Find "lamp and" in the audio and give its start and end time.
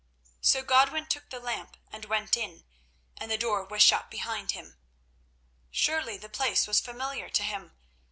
1.39-2.05